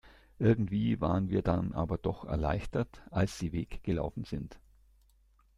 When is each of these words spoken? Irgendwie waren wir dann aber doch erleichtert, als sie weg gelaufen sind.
Irgendwie 0.39 0.99
waren 0.99 1.29
wir 1.29 1.43
dann 1.43 1.73
aber 1.73 1.99
doch 1.99 2.25
erleichtert, 2.25 3.03
als 3.11 3.37
sie 3.37 3.53
weg 3.53 3.81
gelaufen 3.83 4.23
sind. 4.23 4.59